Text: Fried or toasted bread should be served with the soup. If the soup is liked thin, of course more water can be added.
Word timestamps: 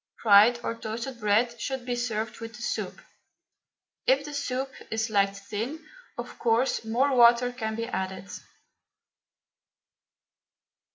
Fried 0.23 0.59
or 0.63 0.73
toasted 0.73 1.19
bread 1.19 1.61
should 1.61 1.85
be 1.85 1.95
served 1.95 2.39
with 2.39 2.55
the 2.55 2.61
soup. 2.63 2.99
If 4.07 4.25
the 4.25 4.33
soup 4.33 4.71
is 4.89 5.11
liked 5.11 5.35
thin, 5.37 5.85
of 6.17 6.39
course 6.39 6.83
more 6.83 7.15
water 7.15 7.51
can 7.53 7.75
be 7.75 7.85
added. 7.85 8.27